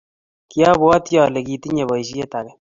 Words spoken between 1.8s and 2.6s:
boisie ake.